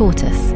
[0.00, 0.54] Tortoise.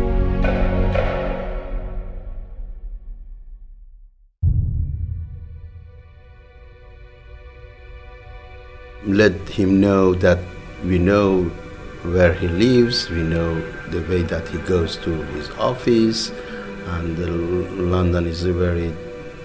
[9.05, 10.39] let him know that
[10.83, 11.42] we know
[12.05, 16.31] where he lives, we know the way that he goes to his office,
[16.97, 17.27] and uh,
[17.83, 18.97] London is a very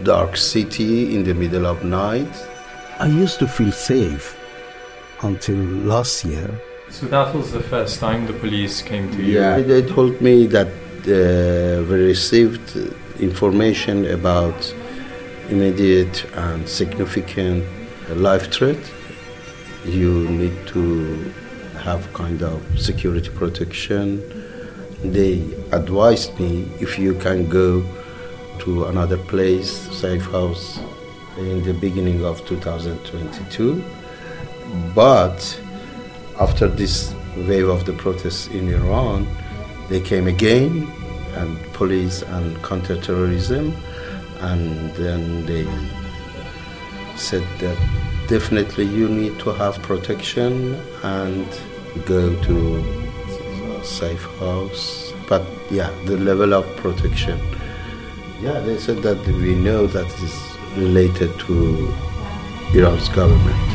[0.04, 2.34] dark city in the middle of night.
[3.00, 4.40] I used to feel safe
[5.24, 6.50] until last year.
[6.92, 9.40] So that was the first time the police came to you?
[9.40, 12.76] Yeah, they told me that uh, we received
[13.20, 14.74] information about
[15.50, 17.64] immediate and significant
[18.16, 18.80] life threat
[19.86, 21.34] you need to
[21.80, 24.22] have kind of security protection.
[25.04, 27.84] They advised me if you can go
[28.60, 30.80] to another place, safe house,
[31.38, 33.84] in the beginning of 2022.
[34.94, 35.62] But
[36.40, 37.14] after this
[37.48, 39.28] wave of the protests in Iran,
[39.90, 40.88] they came again,
[41.36, 43.74] and police and counterterrorism,
[44.42, 45.66] and then they
[47.16, 47.78] said that
[48.28, 51.46] definitely you need to have protection and
[52.06, 55.14] go to safe house.
[55.28, 57.40] But yeah, the level of protection.
[58.42, 61.94] Yeah, they said that we know that is related to
[62.74, 63.69] Iran's government.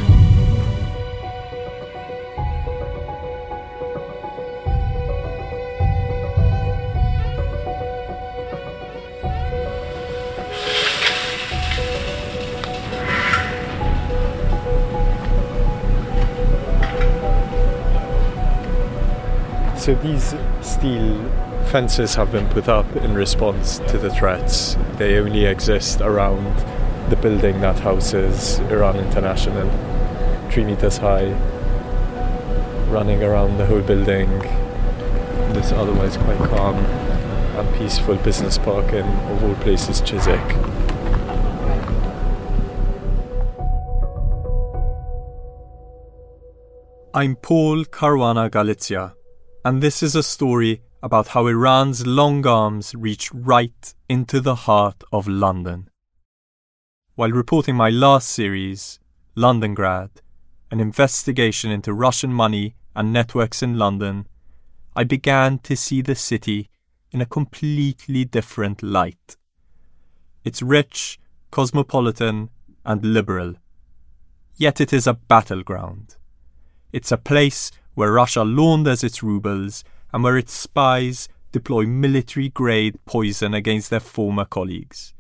[21.75, 24.77] Fences have been put up in response to the threats.
[24.97, 26.55] They only exist around
[27.11, 29.67] the building that houses Iran International,
[30.57, 31.33] meters high,
[32.93, 34.31] running around the whole building.
[35.53, 40.49] This otherwise quite calm and peaceful business park in, of all places, Chiswick.
[47.12, 49.15] I'm Paul Caruana Galizia
[49.65, 55.05] and this is a story about how Iran's long arms reached right into the heart
[55.13, 55.91] of London.
[57.15, 58.99] While reporting my last series,
[59.37, 60.09] Londongrad,
[60.71, 64.27] an investigation into Russian money and networks in London,
[64.97, 66.71] I began to see the city
[67.11, 69.37] in a completely different light.
[70.43, 71.19] It's rich,
[71.51, 72.49] cosmopolitan,
[72.83, 73.57] and liberal.
[74.57, 76.17] Yet it is a battleground.
[76.95, 82.97] It's a place where Russia launders its rubles and where its spies deploy military grade
[83.05, 85.13] poison against their former colleagues.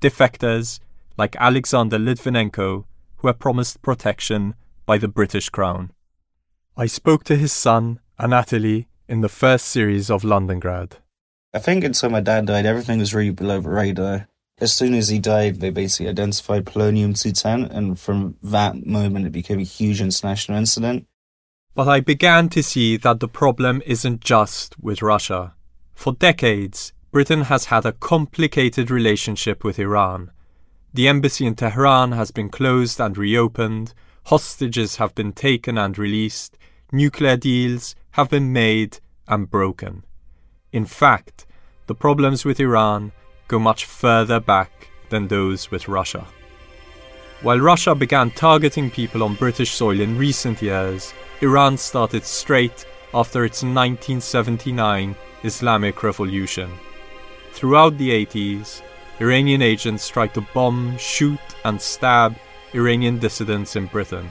[0.00, 0.80] Defectors
[1.16, 2.84] like Alexander Litvinenko,
[3.18, 4.54] who are promised protection
[4.86, 5.92] by the British Crown.
[6.76, 10.94] I spoke to his son, Anatoly, in the first series of Londongrad.
[11.54, 14.26] I think until my dad died, everything was really below the radar.
[14.58, 19.32] As soon as he died, they basically identified polonium 210, and from that moment, it
[19.32, 21.06] became a huge international incident.
[21.74, 25.54] But I began to see that the problem isn't just with Russia.
[25.94, 30.30] For decades, Britain has had a complicated relationship with Iran.
[30.92, 33.94] The embassy in Tehran has been closed and reopened,
[34.26, 36.58] hostages have been taken and released,
[36.92, 40.04] nuclear deals have been made and broken.
[40.72, 41.46] In fact,
[41.86, 43.12] the problems with Iran
[43.48, 46.26] go much further back than those with Russia.
[47.42, 52.84] While Russia began targeting people on British soil in recent years, Iran started straight
[53.14, 56.70] after its 1979 Islamic Revolution.
[57.52, 58.82] Throughout the 80s,
[59.20, 62.36] Iranian agents tried to bomb, shoot, and stab
[62.74, 64.30] Iranian dissidents in Britain.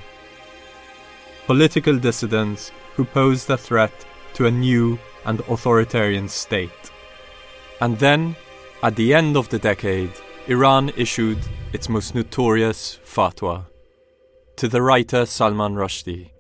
[1.48, 4.06] Political dissidents who posed a threat
[4.36, 6.92] to a new and authoritarian state.
[7.82, 8.36] And then,
[8.84, 10.12] at the end of the decade,
[10.50, 11.38] Iran issued
[11.74, 13.68] its most notorious fatwa
[14.56, 16.31] to the writer Salman Rushdie,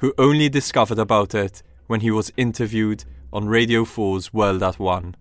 [0.00, 5.16] who only discovered about it when he was interviewed on Radio 4's World at One.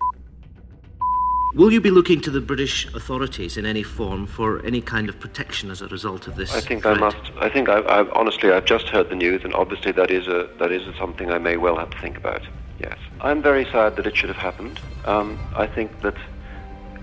[1.55, 5.17] Will you be looking to the British authorities in any form for any kind of
[5.21, 6.53] protection as a result of this?
[6.53, 6.97] I think threat?
[6.97, 7.31] I must.
[7.37, 10.49] I think I, I honestly, I've just heard the news, and obviously that is a
[10.59, 12.41] that is something I may well have to think about.
[12.79, 14.81] Yes, I'm very sad that it should have happened.
[15.05, 16.15] Um, I think that,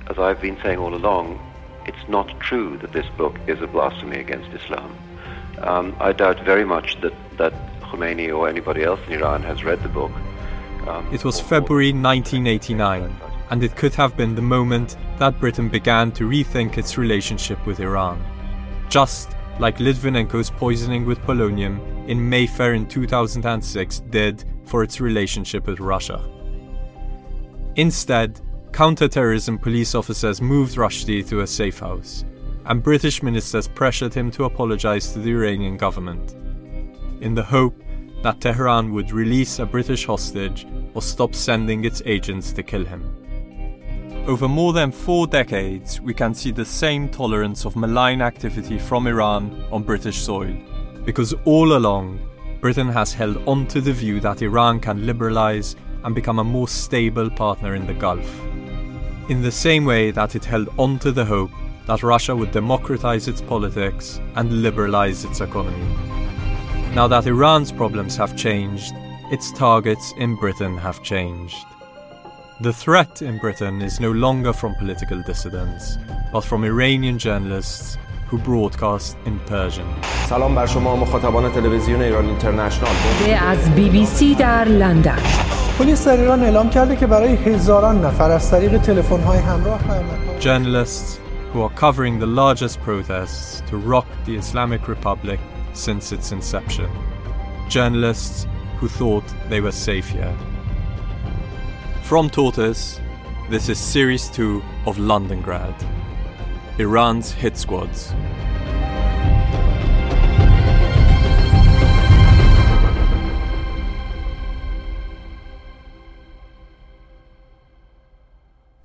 [0.08, 1.40] as I've been saying all along,
[1.86, 4.96] it's not true that this book is a blasphemy against Islam.
[5.58, 9.82] Um, I doubt very much that that Khomeini or anybody else in Iran has read
[9.82, 10.12] the book.
[10.86, 13.14] Um, It was February 1989,
[13.50, 17.80] and it could have been the moment that Britain began to rethink its relationship with
[17.80, 18.22] Iran.
[18.88, 21.78] Just like Litvinenko's poisoning with polonium
[22.08, 26.20] in Mayfair in 2006 did for its relationship with Russia.
[27.76, 28.40] Instead,
[28.74, 32.24] counter-terrorism police officers moved Rushdie to a safe house,
[32.66, 36.32] and British ministers pressured him to apologize to the Iranian government,
[37.20, 37.80] in the hope
[38.24, 43.14] that Tehran would release a British hostage or stop sending its agents to kill him.
[44.26, 49.06] Over more than four decades, we can see the same tolerance of malign activity from
[49.06, 50.56] Iran on British soil,
[51.04, 52.18] because all along,
[52.60, 56.66] Britain has held on to the view that Iran can liberalize and become a more
[56.66, 58.28] stable partner in the Gulf
[59.29, 61.51] In the same way that it held on to the hope
[61.85, 65.87] that Russia would democratize its politics and liberalize its economy.
[66.95, 68.93] Now that Iran's problems have changed,
[69.31, 71.65] its targets in Britain have changed.
[72.61, 75.97] The threat in Britain is no longer from political dissidents,
[76.33, 77.97] but from Iranian journalists
[78.27, 79.87] who broadcast in Persian.
[80.29, 82.91] سلام بر شما مخاطبان تلویزیون ایران اینترنشنال
[83.39, 85.19] از بی بی سی در لندن
[85.79, 91.19] پلیس در ایران اعلام کرده که برای هزاران نفر از طریق تلفن‌های همراه پیامدها Journalists
[91.53, 95.39] who are covering the largest protests to rock the Islamic Republic
[95.73, 96.89] since its inception.
[97.69, 98.47] Journalists
[98.79, 100.35] who thought they were safe here.
[102.03, 102.99] From Tortoise,
[103.49, 105.75] this is Series 2 of Londongrad,
[106.79, 108.13] Iran's hit squads.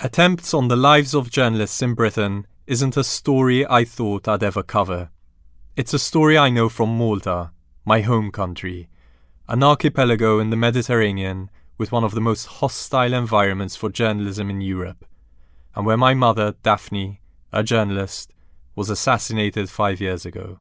[0.01, 4.63] Attempts on the lives of journalists in Britain isn't a story I thought I'd ever
[4.63, 5.09] cover.
[5.75, 7.51] It's a story I know from Malta,
[7.83, 8.87] my home country,
[9.49, 14.61] an archipelago in the Mediterranean with one of the most hostile environments for journalism in
[14.61, 15.03] Europe,
[15.75, 17.19] and where my mother, Daphne,
[17.51, 18.31] a journalist,
[18.77, 20.59] was assassinated five years ago.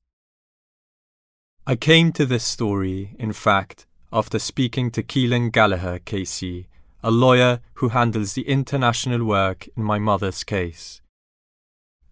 [1.65, 6.67] I came to this story, in fact, after speaking to Caoilfhionn Gallagher, KC,
[7.03, 11.01] a lawyer who handles the international work in my mother's case.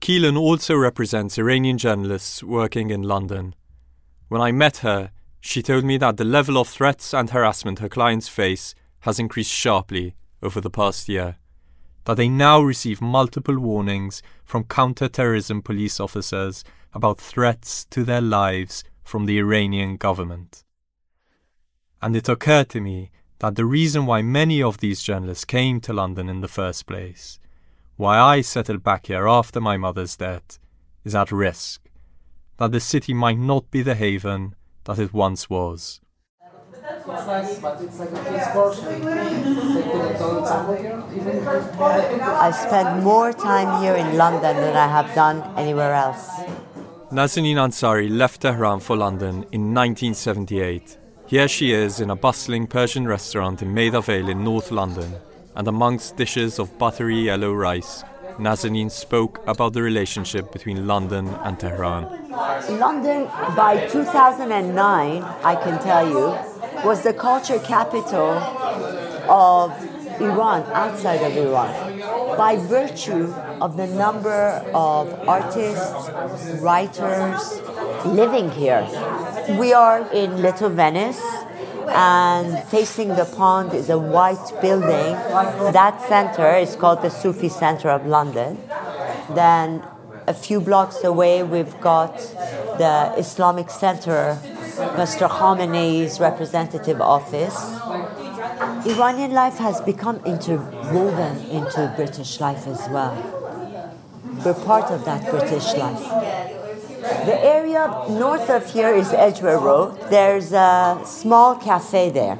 [0.01, 3.55] Caoilfhionn also represents Iranian journalists working in London.
[4.29, 5.11] When I met her,
[5.41, 9.53] she told me that the level of threats and harassment her clients face has increased
[9.53, 11.37] sharply over the past year,
[12.05, 16.63] that they now receive multiple warnings from counter terrorism police officers
[16.93, 20.65] about threats to their lives from the Iranian government.
[22.03, 25.93] And it occurred to me that the reason why many of these journalists came to
[25.93, 27.39] London in the first place,
[27.97, 30.59] why I settled back here after my mother's death,
[31.05, 31.83] is at risk.
[32.59, 36.01] That the city might not be the haven that it once was.
[42.39, 46.29] I spent more time here in London than I have done anywhere else.
[47.11, 50.99] Nazanin Ansari left Tehran for London in 1978.
[51.29, 55.13] Here she is in a bustling Persian restaurant in Maida Vale in North London,
[55.57, 58.05] and amongst dishes of buttery yellow rice,
[58.39, 62.05] Nazanin spoke about the relationship between London and Tehran.
[62.79, 63.25] London,
[63.57, 66.39] by 2009, I can tell you,
[66.85, 68.31] was the culture capital
[69.29, 69.73] of
[70.21, 71.99] Iran, outside of Iran,
[72.37, 76.11] by virtue of the number of artists,
[76.61, 77.61] writers
[78.05, 78.87] living here.
[79.59, 81.23] We are in Little Venice,
[81.89, 85.15] and facing the pond is a white building.
[85.73, 88.59] That center is called the Sufi Center of London.
[89.31, 89.83] Then
[90.27, 92.17] a few blocks away, we've got
[92.79, 94.39] the Islamic Center,
[94.97, 95.29] Mr.
[95.29, 97.57] Khamenei's representative office.
[98.87, 103.17] Iranian life has become interwoven into British life as well.
[104.45, 105.99] We're part of that British life.
[107.27, 109.99] The area north of here is Edgware Road.
[110.09, 112.39] There's a small cafe there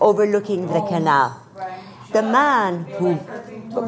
[0.00, 1.42] overlooking the canal.
[2.12, 3.16] The man who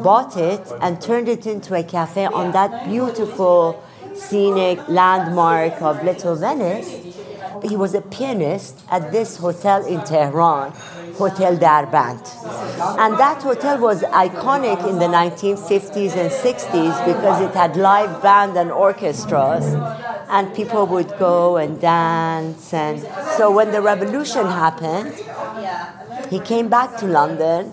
[0.03, 3.81] bought it and turned it into a cafe on that beautiful
[4.13, 6.89] scenic landmark of Little Venice,
[7.63, 10.73] he was a pianist at this hotel in Tehran,
[11.17, 12.23] Hotel Darband.
[12.99, 18.57] And that hotel was iconic in the 1950s and 60s because it had live band
[18.57, 19.65] and orchestras,
[20.29, 22.73] and people would go and dance.
[22.73, 23.01] And
[23.37, 25.13] so when the revolution happened,
[26.29, 27.71] he came back to London,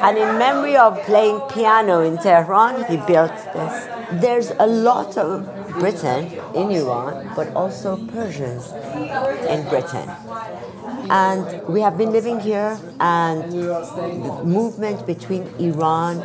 [0.00, 3.88] and in memory of playing piano in Tehran, he built this.
[4.20, 5.46] There's a lot of
[5.80, 8.72] Britain in Iran, but also Persians
[9.48, 10.10] in Britain.
[11.10, 13.52] And we have been living here, and
[14.44, 16.22] movement between Iran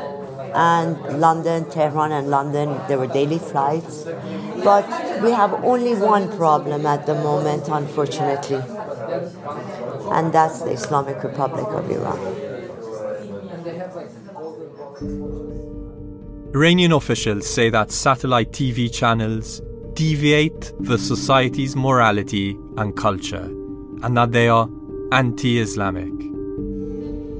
[0.55, 4.05] and London, Tehran and London, there were daily flights.
[4.63, 4.85] But
[5.21, 8.61] we have only one problem at the moment, unfortunately,
[10.11, 12.19] and that's the Islamic Republic of Iran.
[16.55, 19.61] Iranian officials say that satellite TV channels
[19.93, 23.47] deviate the society's morality and culture,
[24.03, 24.69] and that they are
[25.11, 26.13] anti Islamic.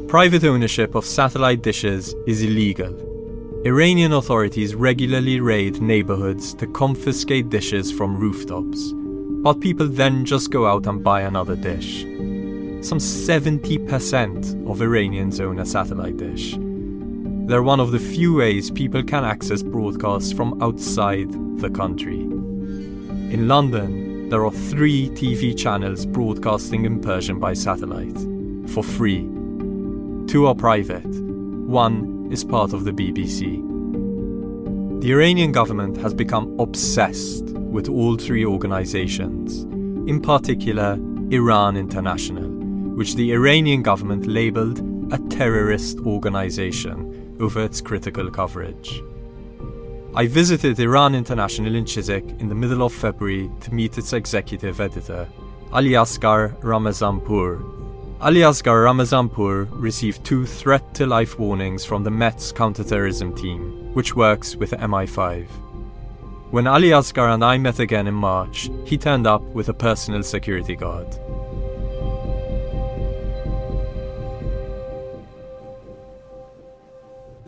[0.10, 2.96] Private ownership of satellite dishes is illegal.
[3.66, 8.94] Iranian authorities regularly raid neighborhoods to confiscate dishes from rooftops,
[9.44, 12.04] but people then just go out and buy another dish.
[12.82, 16.56] Some 70% of Iranians own a satellite dish.
[17.50, 22.22] They're one of the few ways people can access broadcasts from outside the country.
[22.22, 28.18] In London, there are three TV channels broadcasting in Persian by satellite
[28.70, 29.22] for free.
[30.28, 31.08] Two are private,
[31.66, 33.66] one is part of the BBC.
[35.02, 39.64] The Iranian government has become obsessed with all three organizations,
[40.08, 40.94] in particular,
[41.32, 42.50] Iran International,
[42.96, 44.80] which the Iranian government labeled
[45.12, 49.02] a terrorist organization over its critical coverage.
[50.16, 54.82] I visited Iran International in Chiswick in the middle of February to meet its executive
[54.82, 55.28] editor,
[55.72, 58.20] Ali Asghar Ramazanpour.
[58.20, 64.16] Ali Asghar Ramazanpour received two threat to life warnings from the Met's counterterrorism team, which
[64.16, 65.48] works with MI5.
[66.50, 70.24] When Ali Asghar and I met again in March, he turned up with a personal
[70.24, 71.08] security guard.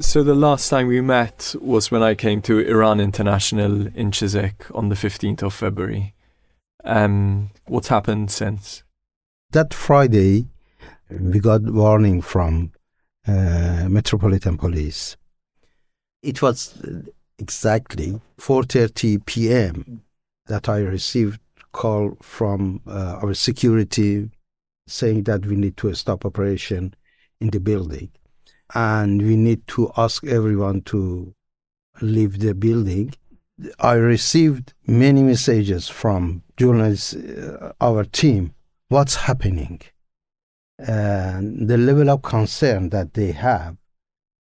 [0.01, 4.65] So the last time we met was when I came to Iran International in Chiswick
[4.73, 6.15] on the 15th of February.
[6.83, 8.81] Um, what's happened since?
[9.51, 10.47] That Friday,
[11.07, 12.71] we got warning from
[13.27, 15.17] uh, Metropolitan Police.
[16.23, 16.81] It was
[17.37, 20.01] exactly 4:30 p.m.
[20.47, 21.39] that I received
[21.73, 24.31] call from uh, our security
[24.87, 26.95] saying that we need to stop operation
[27.39, 28.09] in the building
[28.73, 31.33] and we need to ask everyone to
[32.01, 33.13] leave the building.
[33.79, 38.53] I received many messages from journalists, uh, our team,
[38.89, 39.81] what's happening,
[40.79, 43.77] and the level of concern that they have.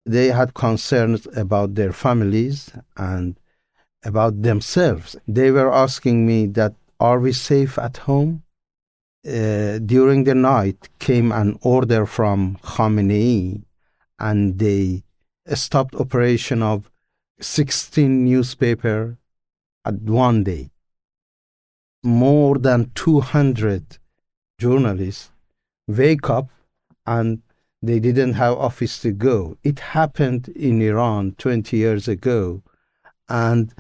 [0.06, 3.40] They had concerns about their families and
[4.04, 5.16] about themselves.
[5.28, 8.44] They were asking me that, are we safe at home?
[9.28, 13.65] Uh, during the night came an order from Khamenei
[14.20, 15.04] and they
[15.54, 16.92] stopped operation of
[17.40, 19.18] 16 newspaper
[19.84, 20.72] at one day.
[22.04, 23.98] More than 200
[24.60, 25.32] journalists
[25.88, 26.50] wake up
[27.06, 27.42] and
[27.82, 29.58] they didn't have office to go.
[29.64, 32.64] It happened in Iran 20 years ago.
[33.30, 33.74] And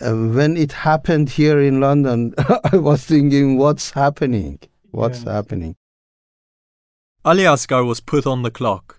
[0.00, 2.34] uh, when it happened here in London,
[2.72, 4.60] I was thinking, what's happening?
[4.90, 5.32] What's yeah.
[5.32, 5.76] happening?
[7.24, 8.97] Ali Asghar was put on the clock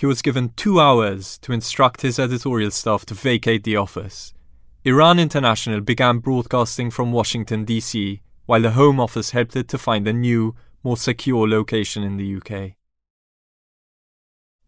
[0.00, 4.32] he was given two hours to instruct his editorial staff to vacate the office.
[4.82, 10.08] Iran International began broadcasting from Washington, D.C., while the Home Office helped it to find
[10.08, 12.76] a new, more secure location in the UK.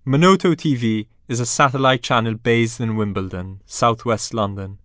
[0.06, 4.80] Manoto TV is a satellite channel based in Wimbledon, southwest London.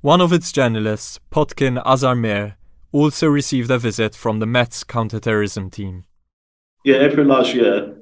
[0.00, 2.56] One of its journalists, Potkin Azarmehr,
[2.90, 6.06] also received a visit from the Met's counterterrorism team.
[6.84, 8.01] Yeah, April last year,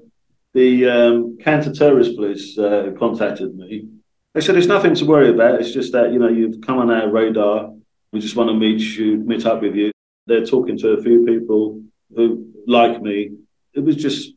[0.54, 3.88] the um, counter-terrorist police uh, contacted me.
[4.34, 5.60] They said, "There's nothing to worry about.
[5.60, 7.72] It's just that you know you've come on our radar.
[8.12, 9.92] We just want to meet you, meet up with you."
[10.26, 11.82] They're talking to a few people
[12.14, 13.32] who like me.
[13.74, 14.34] It was just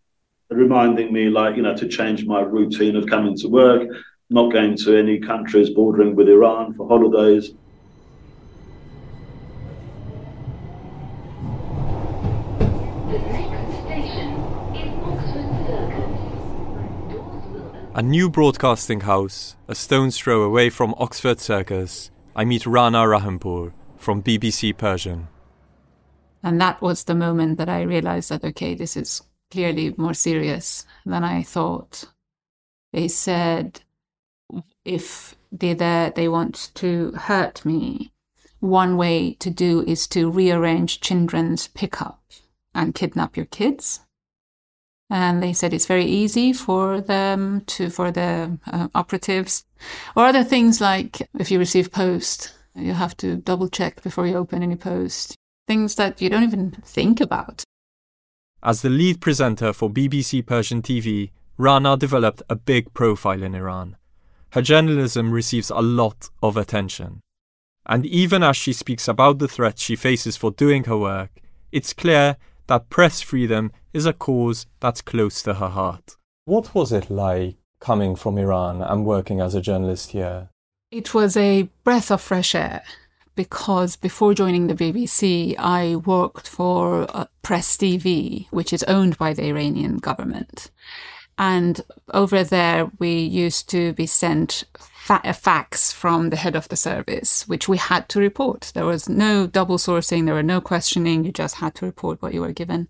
[0.49, 3.89] reminding me, like you know, to change my routine of coming to work,
[4.29, 7.53] not going to any countries bordering with Iran for holidays.
[17.95, 23.71] A new broadcasting house, a stone's throw away from Oxford Circus, I meet Rana Rahimpour
[23.97, 25.27] from BBC Persian.
[26.41, 29.21] And that was the moment that I realized that, okay, this is
[29.51, 32.05] clearly more serious than I thought.
[32.93, 33.81] They said
[34.83, 38.11] if they're there, they want to hurt me,
[38.59, 42.23] one way to do is to rearrange children's pickup
[42.73, 43.99] and kidnap your kids
[45.13, 49.63] and they said it's very easy for them to for the uh, operatives.
[50.15, 54.35] Or other things like if you receive post you have to double check before you
[54.35, 55.35] open any post.
[55.67, 57.63] Things that you don't even think about.
[58.63, 61.29] As the lead presenter for BBC Persian TV
[61.59, 63.97] Rana developed a big profile in Iran.
[64.53, 67.21] Her journalism receives a lot of attention.
[67.85, 71.29] And even as she speaks about the threats she faces for doing her work
[71.71, 76.17] it's clear that press freedom is a cause that's close to her heart.
[76.45, 80.49] What was it like coming from Iran and working as a journalist here?
[80.91, 82.83] It was a breath of fresh air
[83.35, 89.33] because before joining the BBC, I worked for uh, Press TV, which is owned by
[89.33, 90.71] the Iranian government.
[91.37, 91.81] And
[92.13, 96.75] over there, we used to be sent fa- a fax from the head of the
[96.75, 98.71] service, which we had to report.
[98.75, 102.33] There was no double sourcing, there were no questioning, you just had to report what
[102.33, 102.87] you were given.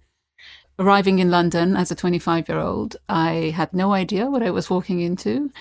[0.80, 4.72] Arriving in London as a 25 year old, I had no idea what I was
[4.72, 5.52] walking into.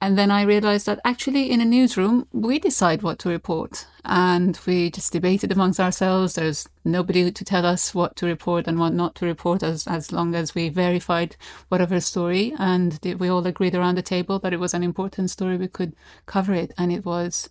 [0.00, 3.86] And then I realized that actually in a newsroom, we decide what to report.
[4.04, 6.34] And we just debated amongst ourselves.
[6.34, 10.12] There's nobody to tell us what to report and what not to report as, as
[10.12, 11.36] long as we verified
[11.68, 12.54] whatever story.
[12.58, 15.56] And we all agreed around the table that it was an important story.
[15.56, 15.96] We could
[16.26, 16.72] cover it.
[16.78, 17.50] And it was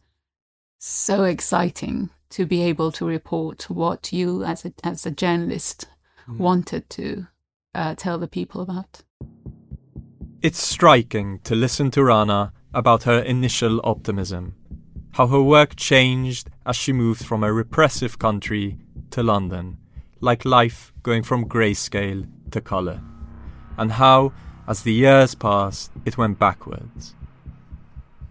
[0.80, 5.88] so exciting to be able to report what you as a, as a journalist
[6.28, 6.38] mm.
[6.38, 7.28] wanted to
[7.74, 9.04] uh, tell the people about.
[10.42, 14.56] It's striking to listen to Rana about her initial optimism,
[15.14, 18.78] how her work changed as she moved from a repressive country
[19.12, 19.78] to London,
[20.20, 23.02] like life going from grayscale to colour,
[23.78, 24.32] and how,
[24.68, 27.16] as the years passed, it went backwards.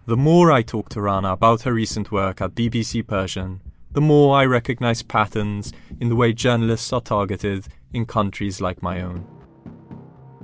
[0.05, 3.59] The more I talk to Rana about her recent work at BBC Persian,
[3.97, 9.01] the more I recognise patterns in the way journalists are targeted in countries like my
[9.01, 9.25] own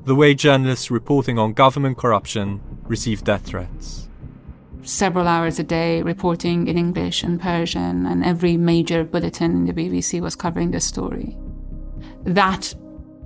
[0.06, 4.10] the way journalists reporting on government corruption receive death threats.
[4.82, 9.74] Several hours a day reporting in English and Persian, and every major bulletin in the
[9.74, 11.38] BBC was covering this story.
[12.24, 12.74] That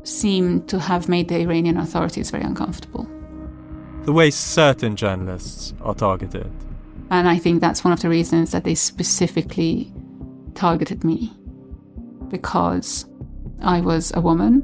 [0.04, 3.10] seemed to have made the Iranian authorities very uncomfortable.
[4.04, 6.52] The way certain journalists are targeted.
[7.10, 9.92] And I think that's one of the reasons that they specifically
[10.58, 11.32] targeted me.
[12.30, 13.06] Because
[13.62, 14.64] I was a woman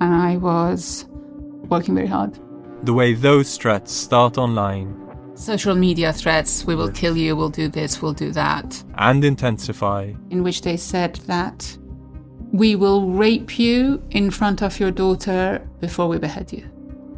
[0.00, 1.06] and I was
[1.68, 2.38] working very hard.
[2.84, 4.96] The way those threats start online.
[5.34, 8.82] Social media threats, we will kill you, we'll do this, we'll do that.
[8.98, 10.12] And intensify.
[10.28, 11.76] In which they said that
[12.52, 16.68] we will rape you in front of your daughter before we behead you.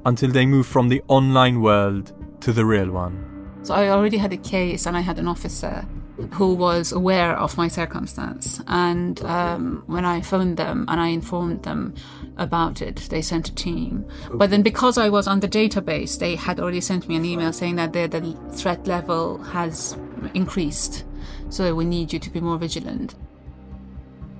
[0.05, 3.29] Until they move from the online world to the real one.
[3.63, 5.87] So I already had a case and I had an officer
[6.33, 8.61] who was aware of my circumstance.
[8.67, 11.95] And um, when I phoned them and I informed them
[12.37, 14.05] about it, they sent a team.
[14.33, 17.53] But then, because I was on the database, they had already sent me an email
[17.53, 19.97] saying that the, the threat level has
[20.35, 21.05] increased.
[21.49, 23.15] So we need you to be more vigilant.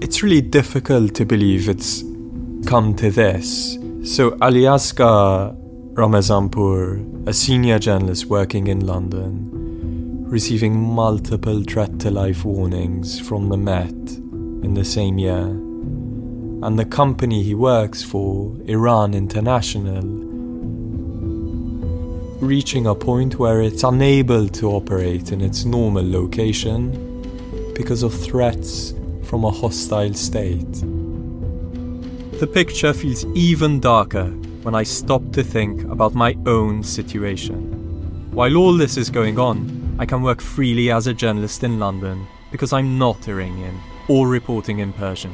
[0.01, 2.03] It's really difficult to believe it's
[2.65, 3.77] come to this.
[4.03, 5.62] So Aliasghar
[5.93, 13.57] Ramazanpour, a senior journalist working in London, receiving multiple threat to life warnings from the
[13.57, 15.45] Met in the same year.
[16.65, 20.01] And the company he works for, Iran International,
[22.41, 26.89] reaching a point where it's unable to operate in its normal location
[27.75, 30.73] because of threats from a hostile state.
[32.39, 38.31] The picture feels even darker when I stop to think about my own situation.
[38.31, 42.25] While all this is going on, I can work freely as a journalist in London
[42.51, 45.33] because I'm not Iranian or reporting in Persian.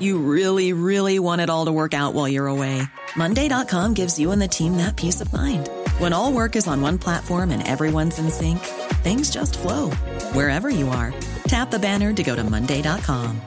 [0.00, 2.82] You really, really want it all to work out while you're away.
[3.16, 5.68] Monday.com gives you and the team that peace of mind.
[5.98, 8.58] When all work is on one platform and everyone's in sync,
[9.04, 9.90] things just flow
[10.32, 11.12] wherever you are.
[11.48, 13.40] Tap the banner to go to Monday.com.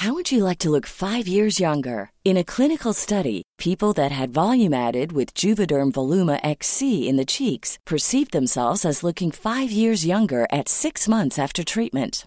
[0.00, 2.10] How would you like to look five years younger?
[2.24, 7.24] In a clinical study, people that had volume added with Juvederm Voluma XC in the
[7.24, 12.26] cheeks perceived themselves as looking five years younger at six months after treatment.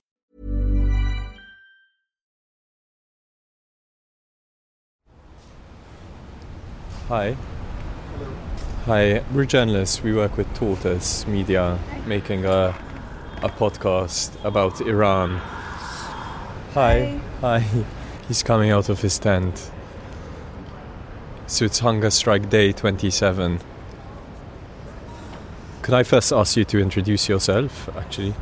[7.11, 7.35] Hi.
[8.85, 10.01] Hi, we're journalists.
[10.01, 12.73] We work with Tortoise Media, making a,
[13.41, 15.35] a podcast about Iran.
[16.73, 17.19] Hi.
[17.41, 17.65] Hi.
[18.29, 19.71] He's coming out of his tent.
[21.47, 23.59] So it's Hunger Strike Day 27.
[25.81, 28.35] Could I first ask you to introduce yourself, actually?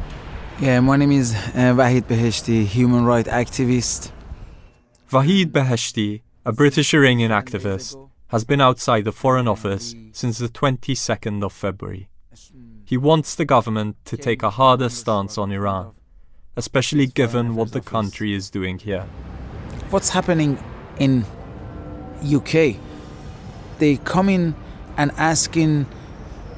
[0.60, 4.12] Yeah, my name is uh, Wahid Beheshti, human rights activist.
[5.10, 11.44] Vahid Beheshti, a British Iranian activist, has been outside the Foreign Office since the 22nd
[11.44, 12.10] of February.
[12.86, 15.94] He wants the government to take a harder stance on Iran,
[16.56, 19.06] especially given what the country is doing here.
[19.89, 20.63] What's happening
[21.00, 21.26] in
[22.24, 22.78] UK?
[23.80, 24.56] They come in
[24.98, 25.88] and asking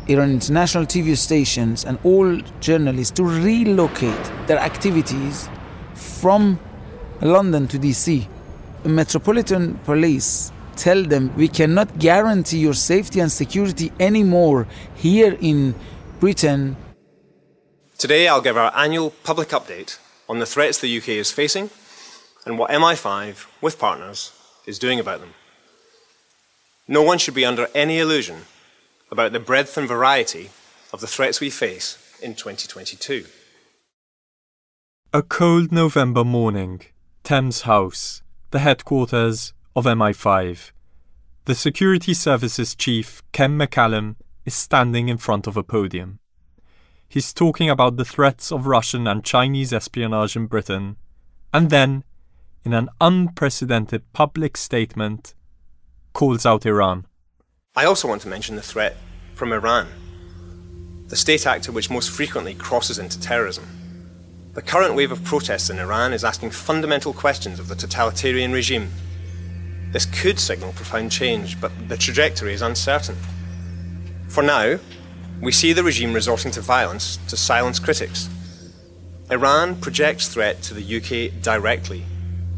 [0.08, 5.50] Iran international TV stations and all journalists to relocate their activities
[5.94, 6.60] from
[7.22, 8.28] London to DC.
[8.84, 15.76] Metropolitan Police tell them we cannot guarantee your safety and security anymore here in
[16.20, 16.76] Britain.
[17.98, 21.70] Today, I'll give our annual public update on the threats the UK is facing
[22.46, 24.32] and what MI5, with partners,
[24.66, 25.34] is doing about them.
[26.88, 28.46] No one should be under any illusion
[29.12, 30.50] about the breadth and variety
[30.92, 33.26] of the threats we face in 2022.
[35.14, 36.82] A cold November morning,
[37.24, 40.72] Thames House, the headquarters of MI5.
[41.46, 46.20] The security services chief, Ken McCallum, is standing in front of a podium.
[47.08, 50.98] He's talking about the threats of Russian and Chinese espionage in Britain,
[51.54, 52.04] and then,
[52.64, 55.34] in an unprecedented public statement,
[56.14, 57.06] calls out Iran.
[57.76, 58.98] I also want to mention the threat
[59.34, 59.88] from Iran,
[61.08, 63.66] the state actor which most frequently crosses into terrorism.
[64.54, 68.90] The current wave of protests in Iran is asking fundamental questions of the totalitarian regime.
[69.92, 73.18] This could signal profound change, but the trajectory is uncertain.
[74.28, 74.80] For now,
[75.42, 78.30] we see the regime resorting to violence to silence critics.
[79.30, 82.04] Iran projects threat to the UK directly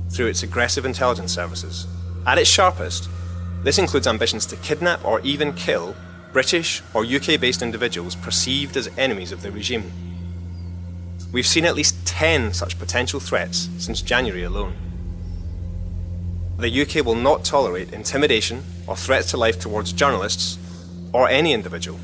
[0.10, 1.88] through its aggressive intelligence services.
[2.26, 3.10] At its sharpest,
[3.64, 5.96] this includes ambitions to kidnap or even kill
[6.34, 9.92] British or UK based individuals perceived as enemies of the regime.
[11.32, 14.74] We've seen at least 10 such potential threats since January alone.
[16.58, 20.58] The UK will not tolerate intimidation or threats to life towards journalists
[21.12, 22.00] or any individual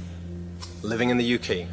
[0.82, 1.68] living in the UK.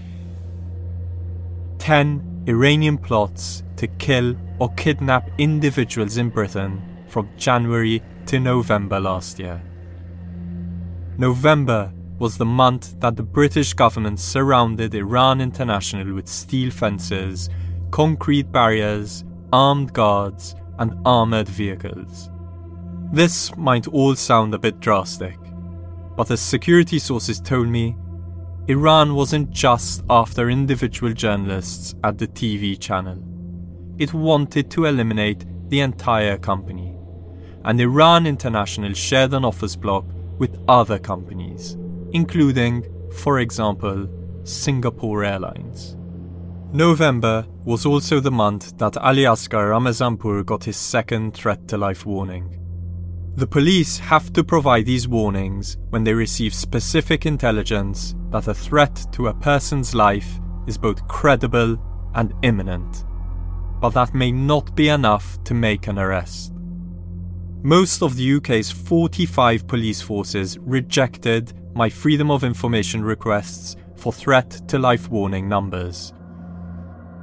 [1.78, 9.38] 10 Iranian plots to kill or kidnap individuals in Britain from January to November last
[9.38, 9.62] year.
[11.18, 17.50] November was the month that the British government surrounded Iran International with steel fences,
[17.90, 22.30] concrete barriers, armed guards, and armoured vehicles.
[23.12, 25.38] This might all sound a bit drastic,
[26.16, 27.96] but as security sources told me,
[28.68, 33.22] Iran wasn't just after individual journalists at the TV channel.
[33.98, 36.96] It wanted to eliminate the entire company.
[37.64, 40.04] And Iran International shared an office block
[40.38, 41.76] with other companies,
[42.12, 44.08] including, for example,
[44.42, 45.96] Singapore Airlines.
[46.72, 52.04] November was also the month that Ali Asghar Ramazanpour got his second threat to life
[52.04, 52.55] warning.
[53.36, 59.06] The police have to provide these warnings when they receive specific intelligence that a threat
[59.12, 61.76] to a person's life is both credible
[62.14, 63.04] and imminent.
[63.78, 66.54] But that may not be enough to make an arrest.
[67.62, 74.62] Most of the UK's 45 police forces rejected my Freedom of Information requests for threat
[74.68, 76.14] to life warning numbers.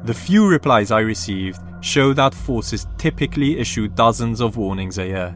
[0.04, 5.36] The few replies I received show that forces typically issue dozens of warnings a year.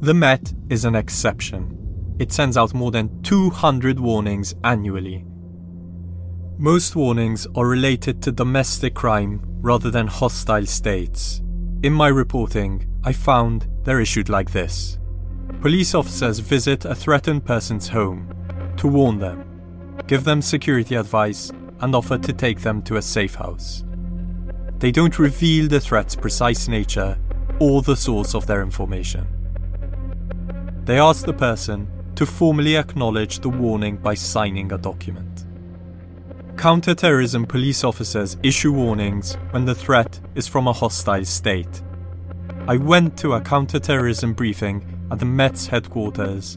[0.00, 2.14] The Met is an exception.
[2.20, 5.24] It sends out more than 200 warnings annually.
[6.56, 11.42] Most warnings are related to domestic crime rather than hostile states.
[11.82, 15.00] In my reporting, I found they're issued like this
[15.62, 18.32] Police officers visit a threatened person's home
[18.76, 19.44] to warn them,
[20.06, 23.84] give them security advice, and offer to take them to a safe house.
[24.78, 27.18] They don't reveal the threat's precise nature
[27.58, 29.26] or the source of their information.
[30.88, 35.44] They ask the person to formally acknowledge the warning by signing a document.
[36.56, 41.82] Counterterrorism police officers issue warnings when the threat is from a hostile state.
[42.66, 46.56] I went to a counterterrorism briefing at the Met's headquarters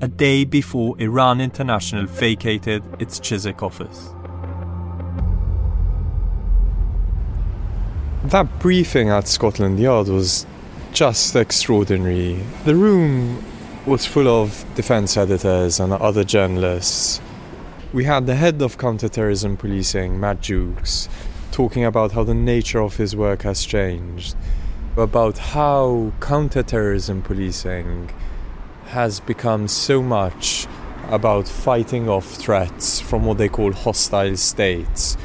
[0.00, 4.14] a day before Iran International vacated its Chiswick office.
[8.26, 10.46] That briefing at Scotland Yard was
[10.92, 12.44] just extraordinary.
[12.64, 13.44] The room
[13.84, 17.20] was full of defense editors and other journalists.
[17.92, 21.08] We had the head of counterterrorism policing, Matt Jukes,
[21.50, 24.36] talking about how the nature of his work has changed,
[24.96, 28.10] about how counterterrorism policing
[28.86, 30.68] has become so much
[31.08, 35.16] about fighting off threats from what they call hostile states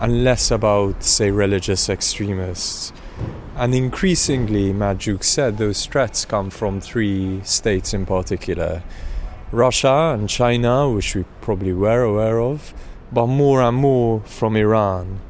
[0.00, 2.92] and less about, say, religious extremists.
[3.58, 8.82] And increasingly, Matt Jukes said those threats come from three states in particular
[9.50, 12.74] Russia and China, which we probably were aware of,
[13.10, 15.20] but more and more from Iran.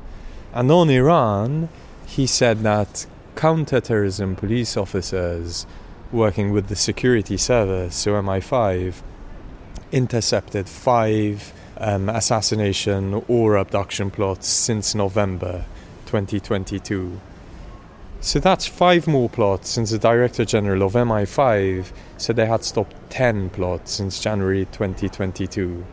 [0.52, 1.68] And on Iran,
[2.06, 5.64] he said that counterterrorism police officers
[6.10, 9.02] working with the security service, so MI5,
[9.92, 15.64] intercepted five um, assassination or abduction plots since November
[16.06, 17.20] 2022.
[18.20, 22.96] So that's five more plots since the Director General of MI5 said they had stopped
[23.10, 25.84] 10 plots since January 2022.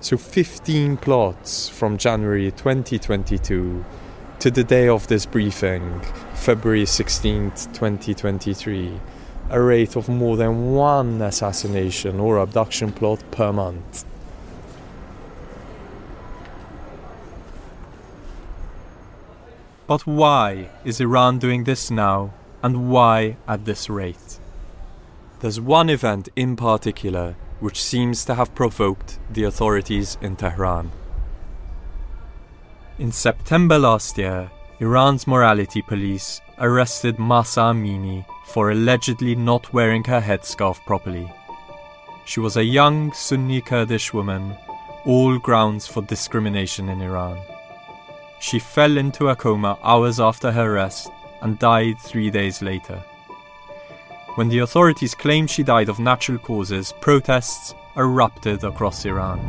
[0.00, 3.84] So 15 plots from January 2022
[4.40, 6.00] to the day of this briefing,
[6.34, 9.00] February 16th, 2023,
[9.50, 14.04] a rate of more than one assassination or abduction plot per month.
[19.88, 24.38] But why is Iran doing this now, and why at this rate?
[25.40, 30.92] There's one event in particular which seems to have provoked the authorities in Tehran.
[32.98, 40.20] In September last year, Iran's morality police arrested Mahsa Amini for allegedly not wearing her
[40.20, 41.32] headscarf properly.
[42.26, 44.54] She was a young Sunni Kurdish woman,
[45.06, 47.38] all grounds for discrimination in Iran.
[48.40, 51.10] She fell into a coma hours after her arrest
[51.42, 53.02] and died three days later.
[54.36, 59.40] When the authorities claimed she died of natural causes, protests erupted across Iran.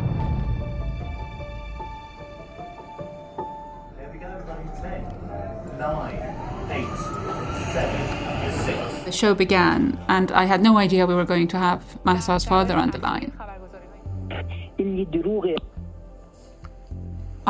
[9.05, 12.75] The show began, and I had no idea we were going to have Mahsa's father
[12.75, 13.31] on the line.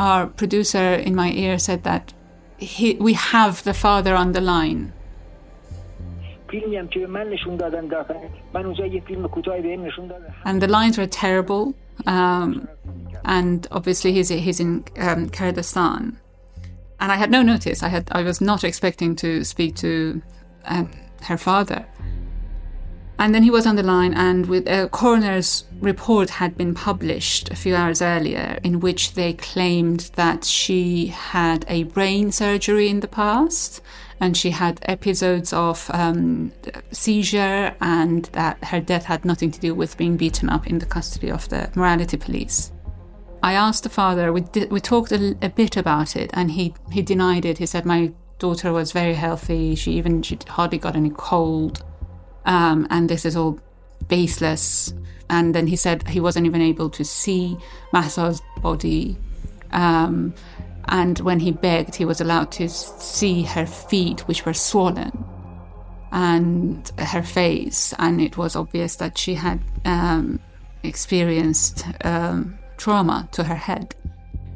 [0.00, 2.14] Our producer in my ear said that
[2.56, 4.94] he, we have the father on the line.
[10.46, 11.74] And the lines were terrible.
[12.06, 12.66] Um,
[13.26, 16.18] and obviously, he's, he's in um, Kurdistan.
[16.98, 17.82] And I had no notice.
[17.82, 20.22] I had I was not expecting to speak to
[20.64, 20.90] um,
[21.24, 21.84] her father.
[23.20, 27.50] And then he was on the line, and with a coroner's report had been published
[27.50, 33.00] a few hours earlier, in which they claimed that she had a brain surgery in
[33.00, 33.82] the past,
[34.20, 36.50] and she had episodes of um,
[36.92, 40.86] seizure, and that her death had nothing to do with being beaten up in the
[40.86, 42.72] custody of the morality police.
[43.42, 44.32] I asked the father.
[44.32, 47.58] We we talked a, a bit about it, and he he denied it.
[47.58, 49.74] He said my daughter was very healthy.
[49.74, 51.84] She even she hardly got any cold,
[52.44, 53.58] um, and this is all
[54.08, 54.92] baseless.
[55.28, 57.56] And then he said he wasn't even able to see
[57.94, 59.16] Mahsa's body.
[59.72, 60.34] Um,
[60.88, 65.24] and when he begged, he was allowed to see her feet, which were swollen,
[66.10, 67.94] and her face.
[67.98, 70.40] And it was obvious that she had um,
[70.82, 73.94] experienced um, trauma to her head.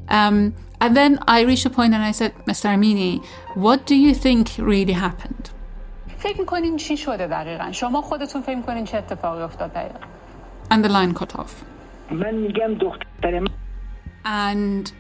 [0.09, 2.67] Um, and then I reached a point and I said, Mr.
[2.75, 5.51] Amini, what do you think really happened?
[6.24, 10.00] فکر میکنین چی شده دقیقا شما خودتون فکر میکنین چه اتفاقی افتاد دقیقا
[10.72, 11.52] And the line cut off.
[12.12, 13.46] من میگم دختر
[14.26, 14.92] And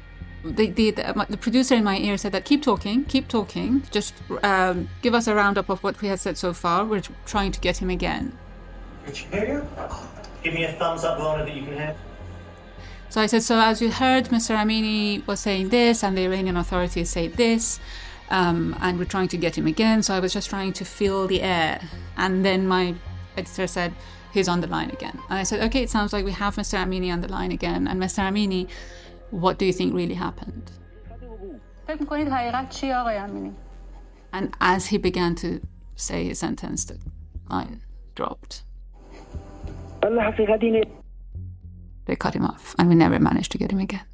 [0.43, 4.13] the, the, the, the producer in my ear said that keep talking, keep talking, just
[4.43, 6.85] um, give us a roundup of what we have said so far.
[6.85, 8.37] We're trying to get him again.
[10.43, 11.97] Give me a thumbs up, Lorna, that you can have.
[13.09, 14.55] So I said, so as you heard, Mr.
[14.55, 17.79] Amini was saying this, and the Iranian authorities say this,
[18.30, 20.02] um, and we're trying to get him again.
[20.02, 21.80] So I was just trying to fill the air.
[22.16, 22.94] And then my
[23.36, 23.94] editor said,
[24.32, 25.18] He's on the line again.
[25.30, 26.78] And I said, Okay, it sounds like we have Mr.
[26.78, 27.86] Amini on the line again.
[27.86, 28.20] And Mr.
[28.20, 28.68] Amini,
[29.30, 30.70] what do you think really happened?
[34.32, 35.60] And as he began to
[35.94, 36.98] say his sentence, the
[37.48, 37.82] line
[38.14, 38.64] dropped.
[42.06, 44.04] They cut him off, and we never managed to get him again.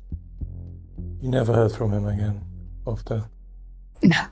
[1.20, 2.44] You never heard from him again
[2.86, 3.24] after
[4.02, 4.26] no.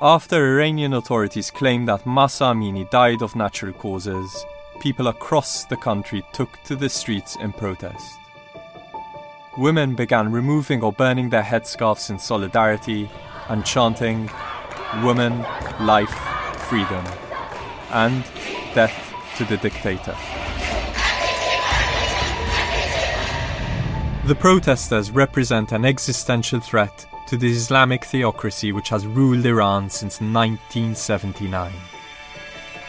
[0.00, 4.44] After Iranian authorities claimed that Mahsa Amini died of natural causes,
[4.80, 8.18] people across the country took to the streets in protest.
[9.56, 13.08] Women began removing or burning their headscarves in solidarity
[13.48, 14.28] and chanting,
[15.04, 15.38] Woman,
[15.80, 16.12] life,
[16.68, 17.04] freedom,
[17.92, 18.24] and
[18.74, 20.16] death to the dictator.
[24.24, 30.20] The protesters represent an existential threat to the Islamic theocracy which has ruled Iran since
[30.20, 31.72] 1979.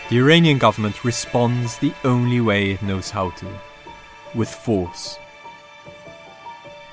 [0.09, 3.47] The Iranian government responds the only way it knows how to
[4.35, 5.17] with force.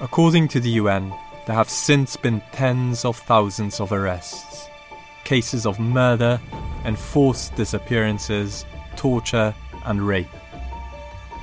[0.00, 1.12] According to the UN,
[1.46, 4.70] there have since been tens of thousands of arrests,
[5.24, 6.40] cases of murder
[6.84, 8.64] and forced disappearances,
[8.96, 10.28] torture, and rape.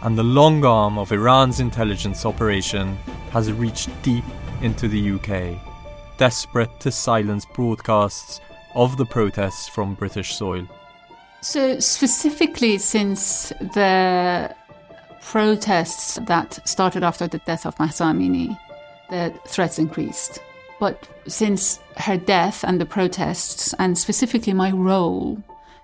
[0.04, 2.96] And the long arm of Iran's intelligence operation
[3.32, 4.24] has reached deep
[4.62, 5.60] into the UK,
[6.18, 8.40] desperate to silence broadcasts
[8.76, 10.68] of the protests from British soil.
[11.42, 14.56] So, specifically, since the
[15.22, 18.58] protests that started after the death of Mahsa Amini,
[19.10, 20.40] the threats increased.
[20.80, 25.42] But since her death and the protests, and specifically my role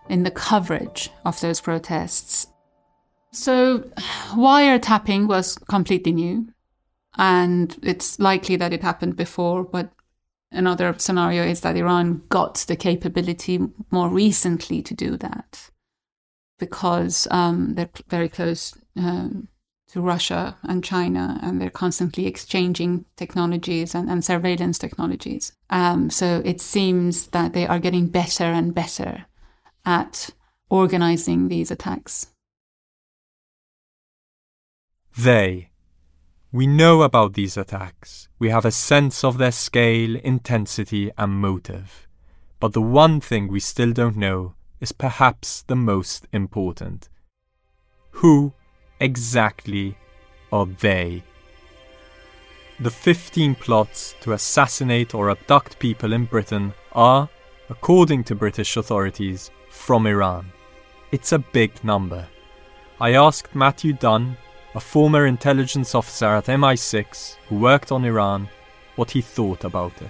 [0.08, 2.48] in the coverage of those protests,
[3.34, 3.80] so
[4.32, 6.48] wiretapping was completely new.
[7.18, 9.92] And it's likely that it happened before, but
[10.52, 13.60] another scenario is that Iran got the capability
[13.92, 15.70] more recently to do that
[16.58, 19.48] because um, they're very close um,
[19.90, 25.52] to Russia and China, and they're constantly exchanging technologies and, and surveillance technologies.
[25.70, 29.26] Um, so it seems that they are getting better and better
[29.86, 30.32] at
[30.70, 32.33] organizing these attacks.
[35.18, 35.70] They.
[36.52, 38.30] We know about these attacks.
[38.40, 42.08] We have a sense of their scale, intensity, and motive.
[42.60, 47.10] But the one thing we still don't know is perhaps the most important.
[48.12, 48.54] Who
[49.00, 49.98] exactly
[50.52, 51.24] are they?
[52.80, 57.30] The 15 plots to assassinate or abduct people in Britain are,
[57.70, 60.52] according to British authorities, from Iran.
[61.12, 62.28] It's a big number.
[63.00, 64.38] I asked Matthew Dunn,
[64.76, 68.50] a former intelligence officer at MI6 who worked on Iran,
[68.96, 70.10] what he thought about it.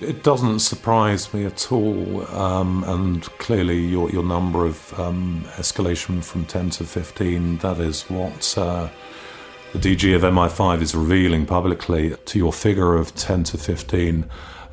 [0.00, 6.22] It doesn't surprise me at all, um, and clearly your, your number of um, escalation
[6.22, 8.88] from 10 to 15, that is what uh,
[9.72, 12.14] the DG of MI5 is revealing publicly.
[12.14, 14.24] To your figure of 10 to 15,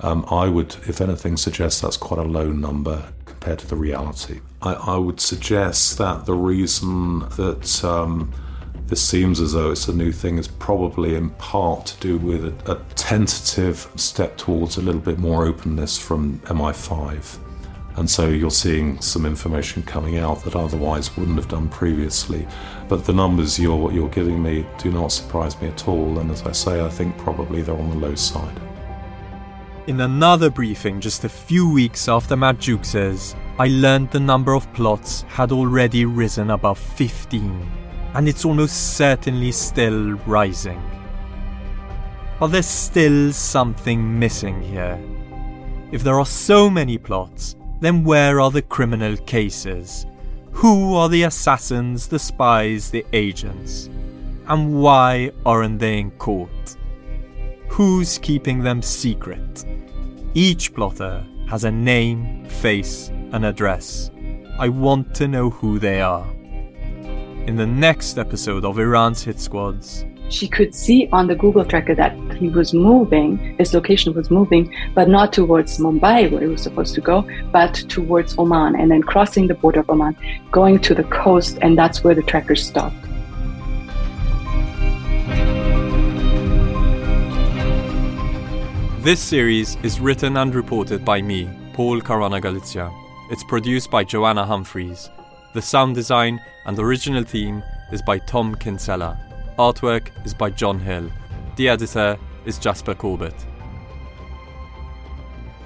[0.01, 4.41] um, I would, if anything, suggest that's quite a low number compared to the reality.
[4.61, 8.31] I, I would suggest that the reason that um,
[8.87, 12.45] this seems as though it's a new thing is probably in part to do with
[12.45, 17.39] a, a tentative step towards a little bit more openness from MI5.
[17.97, 22.45] And so you're seeing some information coming out that otherwise wouldn't have done previously.
[22.89, 26.19] But the numbers you're, you're giving me do not surprise me at all.
[26.19, 28.59] And as I say, I think probably they're on the low side.
[29.87, 34.71] In another briefing just a few weeks after Matt Jukes, I learned the number of
[34.73, 37.84] plots had already risen above 15,
[38.15, 40.81] and it's almost certainly still rising.
[42.39, 44.99] But there's still something missing here.
[45.91, 50.05] If there are so many plots, then where are the criminal cases?
[50.51, 53.89] Who are the assassins, the spies, the agents?
[54.47, 56.77] And why aren't they in court?
[57.67, 59.65] Who's keeping them secret?
[60.33, 64.11] Each plotter has a name, face, and address.
[64.57, 66.34] I want to know who they are.
[67.47, 71.93] In the next episode of Iran's Hit Squads, she could see on the Google tracker
[71.93, 76.63] that he was moving, his location was moving, but not towards Mumbai, where he was
[76.63, 80.17] supposed to go, but towards Oman, and then crossing the border of Oman,
[80.51, 82.95] going to the coast, and that's where the tracker stopped.
[89.03, 92.91] This series is written and reported by me, Paul Caruana Galizia.
[93.29, 95.11] It's produced by Joanna Humphreys.
[95.55, 99.17] The sound design and original theme is by Tom Kinsella.
[99.57, 101.09] Artwork is by John Hill.
[101.55, 103.45] The editor is Jasper Corbett.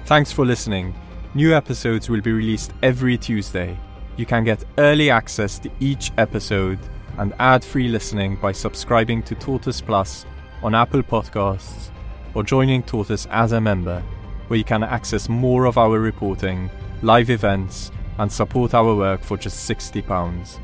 [0.04, 0.94] Thanks for listening.
[1.34, 3.76] New episodes will be released every Tuesday.
[4.16, 6.78] You can get early access to each episode
[7.18, 10.24] and ad free listening by subscribing to Tortoise Plus
[10.62, 11.90] on Apple Podcasts
[12.34, 14.04] or joining Tortoise as a member,
[14.46, 16.70] where you can access more of our reporting,
[17.02, 17.90] live events,
[18.20, 20.60] and support our work for just £60.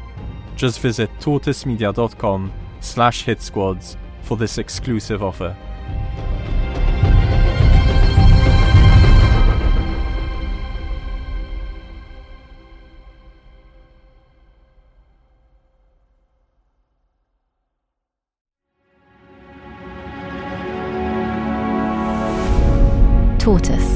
[0.56, 5.56] Just visit tortoisemedia.com slash hitsquads for this exclusive offer.
[23.38, 23.95] Tortoise.